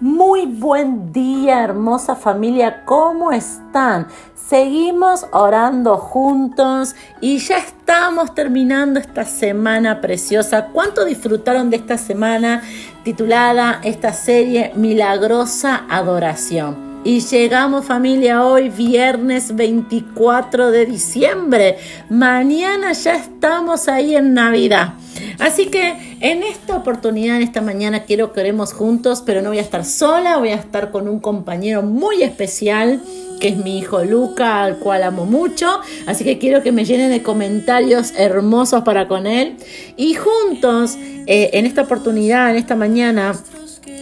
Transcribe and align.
Muy 0.00 0.46
buen 0.46 1.12
día, 1.12 1.64
hermosa 1.64 2.14
familia, 2.14 2.84
¿cómo 2.84 3.32
están? 3.32 4.06
Seguimos 4.36 5.26
orando 5.32 5.96
juntos 5.96 6.94
y 7.20 7.38
ya 7.38 7.58
estamos 7.58 8.32
terminando 8.32 9.00
esta 9.00 9.24
semana 9.24 10.00
preciosa. 10.00 10.66
¿Cuánto 10.66 11.04
disfrutaron 11.04 11.70
de 11.70 11.78
esta 11.78 11.98
semana 11.98 12.62
titulada 13.02 13.80
esta 13.82 14.12
serie 14.12 14.70
Milagrosa 14.76 15.84
Adoración? 15.90 16.87
Y 17.04 17.20
llegamos 17.20 17.86
familia 17.86 18.44
hoy, 18.44 18.68
viernes 18.70 19.54
24 19.54 20.70
de 20.70 20.84
diciembre. 20.84 21.78
Mañana 22.10 22.92
ya 22.92 23.14
estamos 23.14 23.88
ahí 23.88 24.16
en 24.16 24.34
Navidad. 24.34 24.94
Así 25.38 25.66
que 25.66 26.16
en 26.20 26.42
esta 26.42 26.76
oportunidad, 26.76 27.36
en 27.36 27.42
esta 27.42 27.60
mañana, 27.60 28.04
quiero 28.04 28.32
que 28.32 28.40
oremos 28.40 28.72
juntos, 28.72 29.22
pero 29.24 29.42
no 29.42 29.50
voy 29.50 29.58
a 29.58 29.62
estar 29.62 29.84
sola, 29.84 30.38
voy 30.38 30.50
a 30.50 30.56
estar 30.56 30.90
con 30.90 31.08
un 31.08 31.20
compañero 31.20 31.82
muy 31.82 32.22
especial 32.22 33.00
que 33.38 33.48
es 33.48 33.56
mi 33.56 33.78
hijo 33.78 34.04
Luca, 34.04 34.64
al 34.64 34.78
cual 34.78 35.04
amo 35.04 35.24
mucho. 35.24 35.80
Así 36.06 36.24
que 36.24 36.38
quiero 36.38 36.62
que 36.62 36.72
me 36.72 36.84
llenen 36.84 37.10
de 37.10 37.22
comentarios 37.22 38.12
hermosos 38.16 38.82
para 38.82 39.06
con 39.06 39.26
él. 39.26 39.56
Y 39.96 40.14
juntos, 40.14 40.96
eh, 41.26 41.50
en 41.52 41.64
esta 41.64 41.82
oportunidad, 41.82 42.50
en 42.50 42.56
esta 42.56 42.74
mañana, 42.74 43.34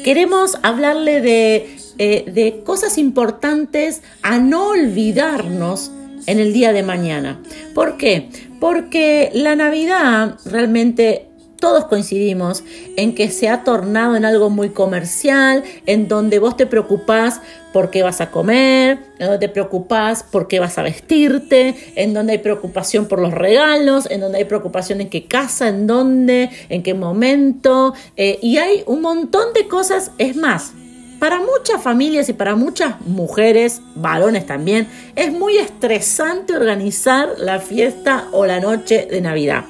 queremos 0.03 0.57
hablarle 0.63 1.21
de, 1.21 1.76
eh, 1.99 2.25
de 2.27 2.63
cosas 2.65 2.99
importantes 2.99 4.03
a 4.23 4.39
no 4.39 4.69
olvidarnos 4.69 5.91
en 6.27 6.41
el 6.41 6.53
día 6.53 6.73
de 6.73 6.83
mañana. 6.83 7.41
¿Por 7.75 7.97
qué? 7.97 8.29
Porque 8.61 9.31
la 9.35 9.55
Navidad 9.57 10.37
realmente 10.45 11.27
todos 11.59 11.87
coincidimos 11.87 12.65
en 12.97 13.15
que 13.15 13.31
se 13.31 13.49
ha 13.49 13.65
tornado 13.65 14.17
en 14.17 14.25
algo 14.25 14.51
muy 14.51 14.71
comercial, 14.71 15.65
en 15.87 16.07
donde 16.07 16.39
vos 16.39 16.57
te 16.57 16.67
preocupás 16.67 17.41
por 17.73 17.91
qué 17.91 18.03
vas 18.03 18.21
a 18.21 18.31
comer, 18.31 18.99
en 19.19 19.27
donde 19.27 19.39
te 19.39 19.49
preocupás 19.49 20.23
por 20.23 20.49
qué 20.49 20.61
vas 20.61 20.79
a 20.79 20.83
vestirte, 20.83 21.75
en 21.95 22.15
donde 22.15 22.33
hay 22.33 22.39
preocupación 22.39 23.07
por 23.07 23.21
los 23.21 23.33
regalos, 23.33 24.07
en 24.11 24.21
donde 24.21 24.39
hay 24.39 24.45
preocupación 24.45 25.01
en 25.01 25.09
qué 25.09 25.27
casa, 25.27 25.69
en 25.69 25.87
dónde, 25.87 26.51
en 26.69 26.83
qué 26.83 26.95
momento, 26.95 27.95
eh, 28.17 28.39
y 28.43 28.59
hay 28.59 28.83
un 28.87 29.01
montón 29.01 29.53
de 29.55 29.67
cosas, 29.67 30.13
es 30.19 30.37
más, 30.37 30.73
para 31.19 31.41
muchas 31.41 31.83
familias 31.83 32.29
y 32.29 32.33
para 32.33 32.57
muchas 32.57 33.01
mujeres, 33.01 33.81
varones 33.95 34.47
también, 34.47 34.89
es 35.15 35.33
muy 35.33 35.57
estresante 35.57 36.55
organizar 36.55 37.35
la 37.39 37.59
fiesta 37.61 38.29
o 38.33 38.47
la 38.47 38.61
noche 38.61 39.07
de 39.11 39.21
Navidad. 39.21 39.65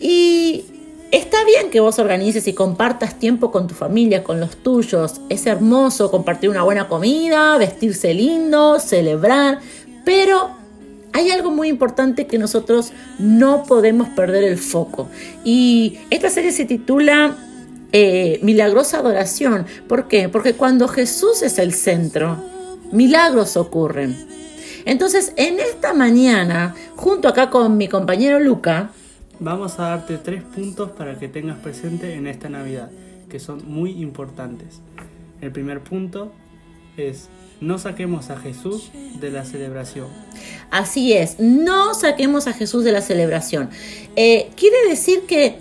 Y 0.00 0.64
está 1.10 1.44
bien 1.44 1.70
que 1.70 1.80
vos 1.80 1.98
organices 1.98 2.46
y 2.48 2.52
compartas 2.52 3.18
tiempo 3.18 3.50
con 3.50 3.66
tu 3.66 3.74
familia, 3.74 4.24
con 4.24 4.40
los 4.40 4.56
tuyos. 4.56 5.20
Es 5.28 5.46
hermoso 5.46 6.10
compartir 6.10 6.50
una 6.50 6.62
buena 6.62 6.88
comida, 6.88 7.56
vestirse 7.58 8.14
lindo, 8.14 8.78
celebrar, 8.80 9.60
pero 10.04 10.50
hay 11.12 11.30
algo 11.30 11.50
muy 11.50 11.68
importante 11.68 12.26
que 12.26 12.38
nosotros 12.38 12.92
no 13.18 13.64
podemos 13.64 14.08
perder 14.10 14.44
el 14.44 14.58
foco. 14.58 15.08
Y 15.44 15.98
esta 16.10 16.28
serie 16.28 16.52
se 16.52 16.66
titula 16.66 17.36
eh, 17.92 18.40
milagrosa 18.42 18.98
adoración. 18.98 19.66
¿Por 19.88 20.08
qué? 20.08 20.28
Porque 20.28 20.54
cuando 20.54 20.88
Jesús 20.88 21.42
es 21.42 21.58
el 21.58 21.72
centro, 21.72 22.42
milagros 22.92 23.56
ocurren. 23.56 24.16
Entonces, 24.84 25.32
en 25.36 25.58
esta 25.58 25.94
mañana, 25.94 26.74
junto 26.94 27.28
acá 27.28 27.50
con 27.50 27.76
mi 27.76 27.88
compañero 27.88 28.38
Luca, 28.38 28.90
vamos 29.40 29.78
a 29.78 29.88
darte 29.88 30.18
tres 30.18 30.42
puntos 30.42 30.90
para 30.92 31.18
que 31.18 31.28
tengas 31.28 31.58
presente 31.58 32.14
en 32.14 32.26
esta 32.26 32.48
Navidad, 32.48 32.90
que 33.28 33.40
son 33.40 33.62
muy 33.66 33.90
importantes. 34.02 34.80
El 35.40 35.52
primer 35.52 35.80
punto 35.80 36.32
es 36.96 37.28
no 37.60 37.78
saquemos 37.78 38.30
a 38.30 38.36
Jesús 38.36 38.90
de 39.18 39.30
la 39.30 39.44
celebración. 39.44 40.08
Así 40.70 41.14
es, 41.14 41.40
no 41.40 41.94
saquemos 41.94 42.46
a 42.46 42.52
Jesús 42.52 42.84
de 42.84 42.92
la 42.92 43.00
celebración. 43.00 43.70
Eh, 44.14 44.50
quiere 44.56 44.76
decir 44.88 45.22
que 45.26 45.58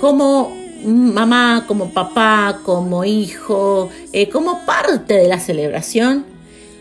como 0.00 0.59
mamá, 0.84 1.64
como 1.66 1.90
papá, 1.90 2.60
como 2.64 3.04
hijo, 3.04 3.90
eh, 4.12 4.28
como 4.28 4.64
parte 4.64 5.14
de 5.14 5.28
la 5.28 5.40
celebración, 5.40 6.24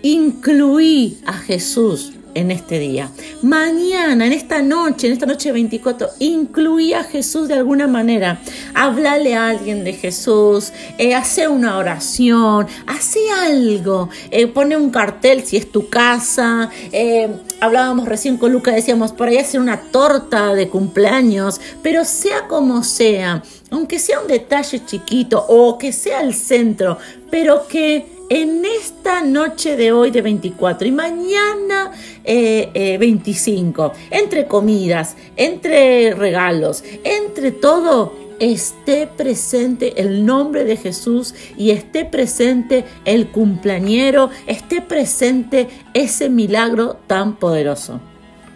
incluí 0.01 1.19
a 1.25 1.33
Jesús 1.33 2.13
en 2.33 2.51
este 2.51 2.79
día. 2.79 3.09
Mañana, 3.41 4.25
en 4.25 4.33
esta 4.33 4.61
noche, 4.61 5.07
en 5.07 5.13
esta 5.13 5.25
noche 5.25 5.51
24, 5.51 6.09
incluí 6.19 6.93
a 6.93 7.03
Jesús 7.03 7.47
de 7.47 7.55
alguna 7.55 7.87
manera. 7.87 8.39
Háblale 8.73 9.35
a 9.35 9.49
alguien 9.49 9.83
de 9.83 9.93
Jesús, 9.93 10.71
eh, 10.97 11.16
hace 11.16 11.47
una 11.47 11.77
oración, 11.77 12.67
hace 12.87 13.19
algo, 13.31 14.09
eh, 14.31 14.47
pone 14.47 14.77
un 14.77 14.89
cartel 14.89 15.43
si 15.43 15.57
es 15.57 15.71
tu 15.71 15.89
casa. 15.89 16.69
Eh, 16.91 17.29
hablábamos 17.59 18.08
recién 18.08 18.38
con 18.38 18.52
Luca, 18.52 18.72
decíamos, 18.72 19.12
por 19.12 19.28
ahí 19.28 19.38
hacer 19.38 19.59
una 19.59 19.81
torta 19.81 20.53
de 20.53 20.70
cumpleaños, 20.70 21.59
pero 21.84 22.06
sea 22.06 22.47
como 22.47 22.84
sea, 22.84 23.44
aunque 23.72 24.00
sea 24.00 24.20
un 24.20 24.28
detalle 24.28 24.86
chiquito 24.86 25.46
o 25.47 25.78
que 25.78 25.92
sea 25.92 26.22
el 26.22 26.34
centro, 26.34 26.97
pero 27.30 27.68
que 27.68 28.20
en 28.30 28.64
esta 28.64 29.22
noche 29.22 29.75
de 29.75 29.92
hoy 29.92 30.12
de 30.12 30.22
24 30.22 30.88
y 30.88 30.92
mañana 30.92 31.92
25, 32.24 33.86
eh, 33.86 33.91
eh, 33.91 34.08
entre 34.12 34.46
comidas, 34.46 35.16
entre 35.36 36.14
regalos, 36.14 36.84
entre 37.03 37.52
todo, 37.52 38.14
esté 38.39 39.07
presente 39.07 40.01
el 40.01 40.25
nombre 40.25 40.66
de 40.66 40.77
Jesús 40.77 41.35
y 41.57 41.72
esté 41.72 42.05
presente 42.05 42.85
el 43.05 43.27
cumpleañero, 43.29 44.29
esté 44.47 44.81
presente 44.81 45.67
ese 45.94 46.29
milagro 46.29 46.97
tan 47.07 47.35
poderoso. 47.35 47.99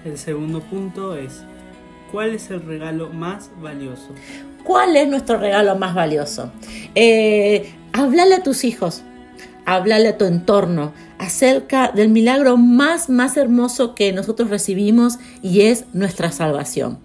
El 0.05 0.17
segundo 0.17 0.59
punto 0.61 1.16
es, 1.16 1.43
¿cuál 2.11 2.35
es 2.35 2.49
el 2.49 2.61
regalo 2.61 3.09
más 3.09 3.51
valioso? 3.61 4.09
¿Cuál 4.63 4.95
es 4.95 5.07
nuestro 5.07 5.38
regalo 5.38 5.75
más 5.75 5.93
valioso? 5.93 6.51
Eh, 6.95 7.73
háblale 7.91 8.35
a 8.35 8.43
tus 8.43 8.63
hijos, 8.63 9.03
háblale 9.66 10.09
a 10.09 10.17
tu 10.17 10.25
entorno 10.25 10.93
acerca 11.17 11.89
del 11.89 12.09
milagro 12.09 12.57
más, 12.57 13.09
más 13.09 13.38
hermoso 13.38 13.95
que 13.95 14.11
nosotros 14.11 14.49
recibimos 14.49 15.19
y 15.41 15.61
es 15.61 15.85
nuestra 15.93 16.31
salvación. 16.31 16.99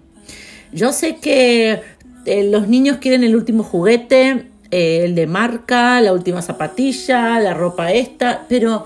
Yo 0.71 0.91
sé 0.91 1.15
que 1.15 1.81
eh, 2.25 2.49
los 2.49 2.67
niños 2.67 2.97
quieren 2.97 3.23
el 3.23 3.35
último 3.35 3.63
juguete, 3.63 4.47
eh, 4.71 5.05
el 5.05 5.15
de 5.15 5.27
marca, 5.27 5.99
la 6.01 6.13
última 6.13 6.41
zapatilla, 6.41 7.39
la 7.39 7.53
ropa 7.53 7.91
esta, 7.91 8.45
pero 8.47 8.85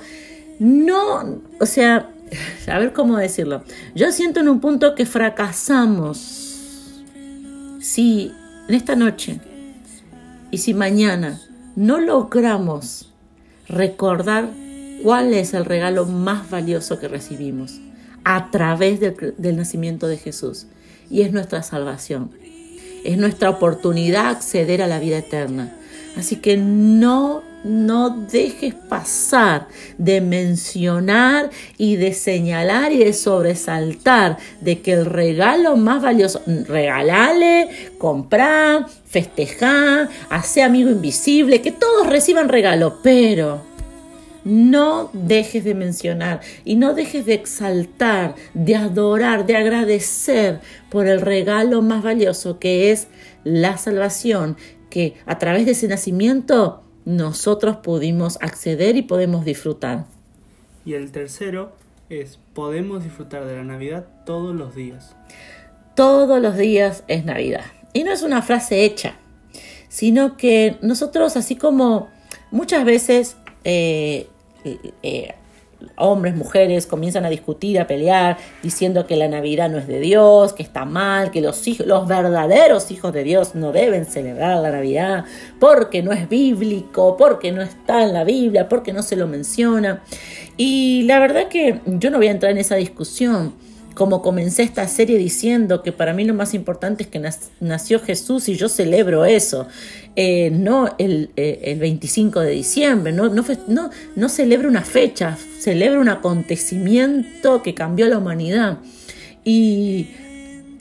no, 0.60 1.42
o 1.60 1.66
sea, 1.66 2.10
a 2.68 2.80
ver 2.80 2.94
cómo 2.94 3.18
decirlo. 3.18 3.64
Yo 3.96 4.12
siento 4.12 4.40
en 4.40 4.50
un 4.50 4.60
punto 4.60 4.96
que 4.96 5.06
fracasamos 5.06 6.18
si 7.80 8.32
en 8.68 8.76
esta 8.76 8.96
noche 8.96 9.40
y 10.52 10.60
si 10.60 10.74
mañana 10.74 11.42
no 11.76 12.00
logramos 12.00 13.12
recordar 13.68 14.50
cuál 15.04 15.34
es 15.34 15.54
el 15.54 15.66
regalo 15.66 16.06
más 16.06 16.50
valioso 16.50 17.00
que 17.00 17.08
recibimos 17.08 17.80
a 18.24 18.52
través 18.52 19.00
del, 19.00 19.56
nacimiento 19.58 20.08
de 20.08 20.18
Jesús. 20.18 20.68
Y 21.10 21.22
es 21.22 21.34
nuestra 21.34 21.62
salvación. 21.62 22.32
Es 23.04 23.18
nuestra 23.18 23.50
oportunidad 23.50 24.28
acceder 24.28 24.82
a 24.82 24.88
la 24.88 25.00
vida 25.00 25.18
eterna. 25.18 25.74
Así 26.16 26.36
que 26.36 26.58
no, 26.58 27.44
no 27.64 28.10
dejes 28.10 28.76
pasar 28.76 29.68
de 29.98 30.22
mencionar 30.22 31.50
y 31.78 31.96
de 31.96 32.14
señalar 32.14 32.92
y 32.92 33.00
de 33.00 33.14
sobresaltar 33.14 34.38
de 34.62 34.82
que 34.82 34.94
el 34.94 35.06
regalo 35.06 35.76
más 35.76 36.02
valioso, 36.04 36.42
regalale, 36.46 37.70
comprar, 37.98 38.86
festejar, 39.08 40.10
hacer 40.30 40.64
amigo 40.64 40.92
invisible, 40.92 41.62
que 41.62 41.72
todos 41.72 42.08
reciban 42.08 42.50
regalo, 42.50 43.00
pero 43.02 43.73
no 44.46 45.10
dejes 45.14 45.64
de 45.64 45.74
mencionar 45.74 46.42
y 46.66 46.76
no 46.76 46.94
dejes 46.94 47.26
de 47.26 47.34
exaltar, 47.34 48.36
de 48.54 48.76
adorar, 48.76 49.46
de 49.46 49.56
agradecer 49.56 50.60
por 50.90 51.08
el 51.08 51.22
regalo 51.22 51.82
más 51.82 52.04
valioso 52.04 52.60
que 52.60 52.92
es 52.92 53.08
la 53.44 53.78
salvación 53.78 54.58
que 54.90 55.16
a 55.26 55.40
través 55.40 55.66
de 55.66 55.72
ese 55.72 55.88
nacimiento 55.88 56.84
nosotros 57.06 57.78
pudimos 57.78 58.38
acceder 58.42 58.96
y 58.96 59.02
podemos 59.02 59.46
disfrutar. 59.46 60.06
Y 60.86 60.94
el 60.94 61.12
tercero 61.12 61.74
es, 62.10 62.40
podemos 62.54 63.04
disfrutar 63.04 63.46
de 63.46 63.56
la 63.56 63.64
Navidad 63.64 64.06
todos 64.26 64.56
los 64.56 64.76
días. 64.76 65.16
Todos 65.96 66.42
los 66.42 66.58
días 66.58 67.04
es 67.08 67.26
Navidad. 67.26 67.66
Y 67.94 68.04
no 68.04 68.12
es 68.12 68.24
una 68.24 68.42
frase 68.42 68.84
hecha, 68.84 69.16
sino 69.90 70.38
que 70.38 70.78
nosotros, 70.82 71.38
así 71.38 71.56
como 71.56 72.10
muchas 72.52 72.86
veces 72.86 73.36
eh, 73.64 74.28
eh, 74.64 75.36
hombres, 75.98 76.36
mujeres 76.36 76.88
comienzan 76.88 77.26
a 77.26 77.30
discutir, 77.30 77.80
a 77.80 77.88
pelear, 77.88 78.38
diciendo 78.62 79.06
que 79.06 79.16
la 79.16 79.28
Navidad 79.28 79.70
no 79.70 79.78
es 79.78 79.88
de 79.88 80.00
Dios, 80.00 80.54
que 80.54 80.64
está 80.64 80.86
mal, 80.86 81.32
que 81.32 81.42
los 81.42 81.68
hijos, 81.68 81.86
los 81.86 82.08
verdaderos 82.08 82.90
hijos 82.92 83.14
de 83.14 83.24
Dios 83.24 83.56
no 83.56 83.72
deben 83.72 84.06
celebrar 84.06 84.58
la 84.60 84.72
Navidad 84.72 85.26
porque 85.60 86.02
no 86.02 86.12
es 86.12 86.30
bíblico, 86.30 87.18
porque 87.18 87.52
no 87.52 87.62
está 87.62 88.04
en 88.04 88.14
la 88.14 88.24
Biblia, 88.24 88.70
porque 88.70 88.94
no 88.94 89.04
se 89.04 89.16
lo 89.16 89.28
menciona. 89.28 90.04
Y 90.58 91.04
la 91.04 91.20
verdad 91.20 91.48
que 91.48 91.82
yo 91.86 92.10
no 92.10 92.18
voy 92.18 92.28
a 92.28 92.32
entrar 92.32 92.52
en 92.52 92.60
esa 92.60 92.76
discusión 92.76 93.54
como 93.94 94.22
comencé 94.22 94.64
esta 94.64 94.88
serie 94.88 95.18
diciendo 95.18 95.84
que 95.84 95.92
para 95.92 96.14
mí 96.14 96.24
lo 96.24 96.34
más 96.34 96.54
importante 96.54 97.04
es 97.04 97.10
que 97.10 97.22
nació 97.60 98.00
Jesús 98.00 98.50
y 98.50 98.56
yo 98.56 98.70
celebro 98.70 99.26
eso, 99.26 99.68
eh, 100.16 100.50
no 100.52 100.96
el, 100.98 101.30
25 101.36 102.42
eh, 102.42 102.46
de 102.46 102.52
diciembre, 102.52 103.14
no, 103.14 104.30
celebro 104.30 104.68
una 104.68 104.84
fecha, 104.84 105.38
celebro 105.60 106.02
un 106.02 106.10
acontecimiento 106.10 107.62
que 107.62 107.74
cambió 107.74 108.08
la 108.08 108.18
humanidad. 108.18 108.80
Y 109.44 110.08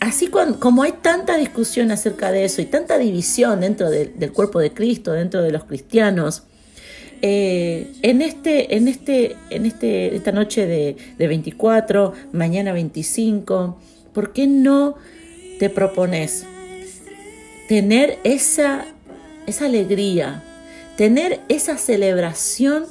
así 0.00 0.28
como 0.28 0.82
hay 0.82 0.92
tanta 1.02 1.36
discusión 1.36 1.90
acerca 1.90 2.30
de 2.30 2.44
eso 2.44 2.62
y 2.62 2.66
tanta 2.66 2.98
división 2.98 3.60
dentro 3.60 3.90
del 3.90 4.32
cuerpo 4.32 4.60
de 4.60 4.72
Cristo, 4.72 5.12
dentro 5.12 5.42
de 5.42 5.52
los 5.52 5.64
cristianos, 5.64 6.44
eh, 7.24 7.92
en, 8.02 8.20
este, 8.20 8.74
en, 8.76 8.88
este, 8.88 9.36
en 9.50 9.64
este, 9.64 10.16
esta 10.16 10.32
noche 10.32 10.66
de, 10.66 10.96
24, 11.18 12.12
mañana 12.32 12.72
25, 12.72 13.78
¿por 14.12 14.32
qué 14.32 14.48
no 14.48 14.96
te 15.60 15.70
propones 15.70 16.44
tener 17.68 18.18
esa, 18.24 18.86
esa 19.46 19.66
alegría, 19.66 20.42
tener 20.96 21.38
esa 21.48 21.78
celebración 21.78 22.86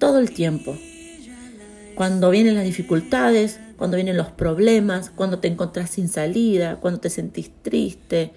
todo 0.00 0.18
el 0.18 0.32
tiempo? 0.32 0.76
Cuando 1.94 2.30
vienen 2.30 2.56
las 2.56 2.64
dificultades, 2.64 3.60
cuando 3.76 3.96
vienen 3.96 4.16
los 4.16 4.28
problemas, 4.28 5.10
cuando 5.10 5.38
te 5.38 5.46
encontrás 5.46 5.90
sin 5.90 6.08
salida, 6.08 6.78
cuando 6.80 6.98
te 6.98 7.10
sentís 7.10 7.52
triste, 7.62 8.32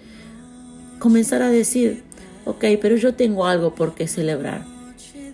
comenzar 1.00 1.42
a 1.42 1.50
decir, 1.50 2.04
ok, 2.44 2.64
pero 2.80 2.94
yo 2.94 3.14
tengo 3.14 3.44
algo 3.46 3.74
por 3.74 3.96
qué 3.96 4.06
celebrar 4.06 4.71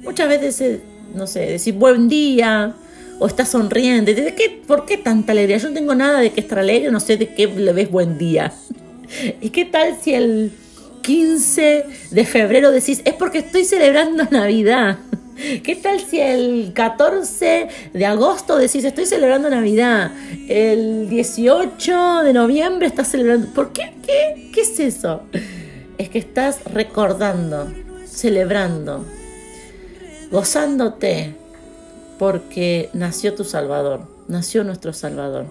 Muchas 0.09 0.27
veces, 0.31 0.81
no 1.15 1.27
sé, 1.27 1.41
decir 1.41 1.75
buen 1.75 2.09
día 2.09 2.75
o 3.19 3.27
estás 3.27 3.51
sonriente. 3.51 4.15
¿De 4.15 4.35
qué, 4.35 4.63
¿Por 4.67 4.87
qué 4.87 4.97
tanta 4.97 5.33
alegría? 5.33 5.59
Yo 5.59 5.69
no 5.69 5.75
tengo 5.75 5.95
nada 5.95 6.21
de 6.21 6.33
que 6.33 6.41
estar 6.41 6.59
alegre, 6.59 6.91
no 6.91 6.99
sé 6.99 7.19
de 7.19 7.35
qué 7.35 7.47
le 7.47 7.75
ves 7.75 7.91
buen 7.91 8.17
día. 8.17 8.55
¿Y 9.43 9.51
qué 9.51 9.67
tal 9.67 9.99
si 10.01 10.15
el 10.15 10.51
15 11.03 11.85
de 12.11 12.25
febrero 12.25 12.71
decís, 12.71 13.03
es 13.05 13.13
porque 13.13 13.41
estoy 13.41 13.67
celebrando 13.67 14.25
Navidad? 14.31 14.97
¿Qué 15.63 15.77
tal 15.77 16.01
si 16.01 16.19
el 16.21 16.73
14 16.73 17.69
de 17.93 18.07
agosto 18.07 18.57
decís, 18.57 18.85
estoy 18.85 19.05
celebrando 19.05 19.51
Navidad? 19.51 20.11
El 20.49 21.11
18 21.11 22.23
de 22.23 22.33
noviembre 22.33 22.87
estás 22.87 23.09
celebrando... 23.09 23.49
¿Por 23.49 23.75
qué? 23.75 23.93
¿Qué, 24.07 24.53
qué 24.55 24.61
es 24.63 24.81
eso? 24.81 25.25
Es 25.99 26.09
que 26.09 26.19
estás 26.19 26.65
recordando, 26.65 27.71
celebrando, 28.07 29.05
gozándote 30.31 31.35
porque 32.19 32.91
nació 32.93 33.35
tu 33.35 33.45
Salvador, 33.45 34.09
nació 34.29 34.65
nuestro 34.65 34.93
Salvador. 34.93 35.47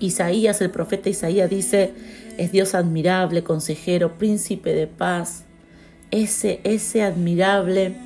Isaías, 0.00 0.60
el 0.60 0.70
profeta 0.70 1.08
Isaías 1.08 1.48
dice, 1.48 1.92
es 2.36 2.52
Dios 2.52 2.74
admirable, 2.74 3.42
consejero, 3.42 4.18
príncipe 4.18 4.74
de 4.74 4.86
paz, 4.86 5.44
ese, 6.10 6.60
ese 6.64 7.02
admirable, 7.02 7.96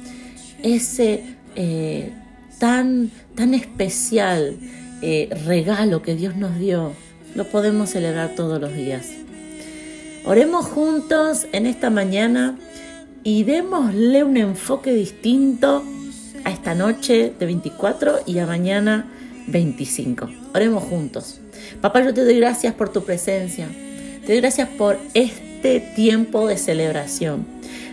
ese 0.63 1.25
eh, 1.57 2.13
tan, 2.59 3.11
tan 3.35 3.55
especial 3.55 4.57
eh, 5.03 5.29
regalo 5.47 6.03
que 6.03 6.15
Dios 6.15 6.37
nos 6.37 6.59
dio, 6.59 6.93
lo 7.35 7.45
podemos 7.47 7.91
celebrar 7.91 8.35
todos 8.35 8.61
los 8.61 8.75
días. 8.75 9.09
Oremos 10.25 10.67
juntos 10.67 11.47
en 11.53 11.67
esta 11.67 11.89
mañana 11.89 12.59
y 13.23 13.45
démosle 13.45 14.25
un 14.25 14.37
enfoque 14.37 14.93
distinto 14.93 15.85
a 16.45 16.51
esta 16.51 16.75
noche 16.75 17.33
de 17.39 17.47
24 17.47 18.21
y 18.27 18.39
a 18.39 18.47
mañana 18.47 19.07
25. 19.47 20.29
Oremos 20.55 20.85
juntos. 20.85 21.41
Papá, 21.81 22.03
yo 22.03 22.15
te 22.15 22.25
doy 22.25 22.37
gracias 22.39 22.75
por 22.75 22.89
tu 22.91 23.05
presencia. 23.05 23.69
Te 24.25 24.33
doy 24.33 24.41
gracias 24.41 24.69
por 24.69 24.99
este 25.15 25.81
tiempo 25.95 26.47
de 26.47 26.57
celebración. 26.57 27.47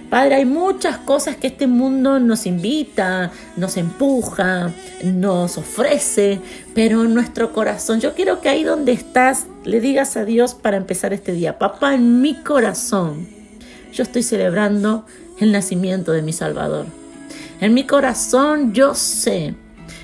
Padre, 0.09 0.35
hay 0.35 0.45
muchas 0.45 0.97
cosas 0.99 1.35
que 1.35 1.47
este 1.47 1.67
mundo 1.67 2.17
nos 2.19 2.45
invita, 2.45 3.29
nos 3.57 3.75
empuja, 3.75 4.71
nos 5.03 5.57
ofrece, 5.57 6.39
pero 6.73 7.03
en 7.03 7.13
nuestro 7.13 7.51
corazón, 7.51 7.99
yo 7.99 8.13
quiero 8.13 8.39
que 8.39 8.47
ahí 8.47 8.63
donde 8.63 8.93
estás 8.93 9.47
le 9.65 9.81
digas 9.81 10.15
a 10.15 10.23
Dios 10.23 10.53
para 10.55 10.77
empezar 10.77 11.11
este 11.11 11.33
día, 11.33 11.59
papá, 11.59 11.93
en 11.93 12.21
mi 12.21 12.41
corazón 12.41 13.36
yo 13.91 14.03
estoy 14.03 14.23
celebrando 14.23 15.05
el 15.39 15.51
nacimiento 15.51 16.11
de 16.11 16.21
mi 16.21 16.33
Salvador. 16.33 16.85
En 17.59 17.73
mi 17.73 17.85
corazón 17.85 18.73
yo 18.73 18.93
sé 18.93 19.55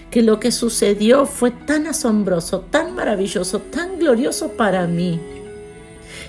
que 0.09 0.21
lo 0.21 0.39
que 0.39 0.51
sucedió 0.51 1.25
fue 1.25 1.51
tan 1.51 1.87
asombroso, 1.87 2.61
tan 2.61 2.93
maravilloso, 2.95 3.59
tan 3.59 3.97
glorioso 3.97 4.49
para 4.49 4.85
mí. 4.87 5.19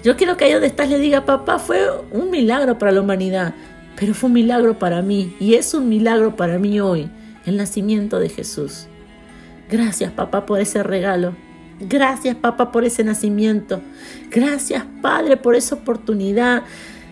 Yo 0.03 0.17
quiero 0.17 0.37
que 0.37 0.45
ahí 0.45 0.53
donde 0.53 0.69
estás 0.69 0.89
le 0.89 0.99
diga, 0.99 1.25
papá, 1.25 1.59
fue 1.59 1.91
un 2.11 2.31
milagro 2.31 2.79
para 2.79 2.93
la 2.93 3.01
humanidad, 3.01 3.55
pero 3.97 4.15
fue 4.15 4.29
un 4.29 4.35
milagro 4.35 4.79
para 4.79 5.03
mí 5.03 5.35
y 5.41 5.55
es 5.55 5.75
un 5.75 5.89
milagro 5.89 6.37
para 6.37 6.59
mí 6.59 6.81
hoy, 6.81 7.11
el 7.47 7.57
nacimiento 7.57 8.19
de 8.19 8.29
Jesús. 8.29 8.87
Gracias, 9.71 10.13
papá, 10.13 10.47
por 10.47 10.61
ese 10.61 10.83
regalo. 10.83 11.35
Gracias, 11.81 12.37
papá, 12.37 12.71
por 12.71 12.85
ese 12.85 13.03
nacimiento. 13.03 13.81
Gracias, 14.31 14.85
Padre, 15.03 15.37
por 15.37 15.57
esa 15.57 15.75
oportunidad 15.75 16.63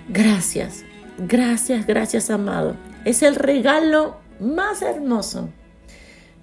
Gracias, 0.08 0.84
gracias, 1.18 1.86
gracias 1.86 2.30
amado. 2.30 2.76
Es 3.04 3.22
el 3.22 3.36
regalo 3.36 4.16
más 4.40 4.82
hermoso 4.82 5.48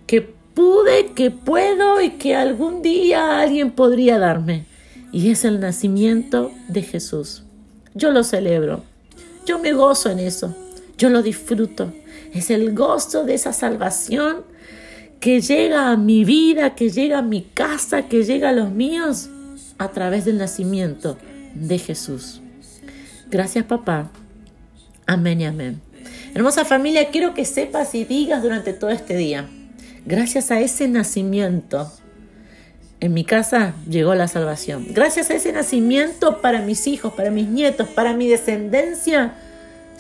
que 0.07 0.21
pude, 0.21 1.13
que 1.13 1.31
puedo 1.31 2.01
y 2.01 2.11
que 2.11 2.35
algún 2.35 2.81
día 2.81 3.39
alguien 3.39 3.71
podría 3.71 4.17
darme. 4.17 4.65
Y 5.11 5.31
es 5.31 5.45
el 5.45 5.59
nacimiento 5.59 6.51
de 6.67 6.81
Jesús. 6.83 7.44
Yo 7.95 8.11
lo 8.11 8.23
celebro. 8.23 8.83
Yo 9.45 9.59
me 9.59 9.73
gozo 9.73 10.09
en 10.09 10.19
eso. 10.19 10.56
Yo 10.97 11.09
lo 11.09 11.21
disfruto. 11.21 11.91
Es 12.33 12.51
el 12.51 12.75
gozo 12.75 13.23
de 13.23 13.33
esa 13.33 13.53
salvación 13.53 14.44
que 15.19 15.41
llega 15.41 15.91
a 15.91 15.97
mi 15.97 16.23
vida, 16.23 16.75
que 16.75 16.89
llega 16.89 17.19
a 17.19 17.23
mi 17.23 17.41
casa, 17.41 18.03
que 18.07 18.23
llega 18.23 18.50
a 18.50 18.53
los 18.53 18.71
míos 18.71 19.29
a 19.77 19.89
través 19.89 20.25
del 20.25 20.38
nacimiento 20.38 21.17
de 21.56 21.77
Jesús. 21.77 22.41
Gracias 23.30 23.66
papá. 23.66 24.10
Amén 25.06 25.42
y 25.42 25.46
amén. 25.46 25.81
Hermosa 26.33 26.66
familia, 26.66 27.09
quiero 27.09 27.33
que 27.33 27.45
sepas 27.45 27.95
y 27.95 28.06
digas 28.06 28.44
durante 28.44 28.74
todo 28.74 28.90
este 28.92 29.16
día, 29.16 29.50
gracias 30.06 30.52
a 30.52 30.59
ese 30.59 30.88
nacimiento, 30.88 31.92
en 33.00 33.14
mi 33.14 33.24
casa 33.24 33.74
llegó 33.90 34.14
la 34.14 34.28
salvación. 34.28 34.88
Gracias 34.92 35.30
a 35.30 35.36
ese 35.36 35.52
nacimiento 35.52 36.42
para 36.42 36.62
mis 36.62 36.86
hijos, 36.88 37.14
para 37.14 37.31
mis 37.31 37.48
nietos, 37.48 37.88
para 37.88 38.14
mi 38.14 38.28
descendencia, 38.28 39.33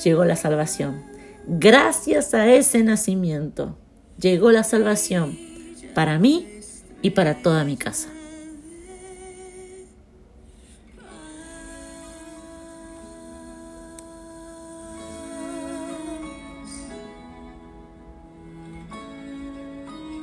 llegó 0.03 0.25
la 0.25 0.35
salvación. 0.35 1.01
Gracias 1.47 2.33
a 2.33 2.47
ese 2.47 2.83
nacimiento 2.83 3.77
llegó 4.19 4.51
la 4.51 4.63
salvación 4.63 5.37
para 5.93 6.19
mí 6.19 6.47
y 7.01 7.11
para 7.11 7.41
toda 7.41 7.63
mi 7.63 7.77
casa. 7.77 8.09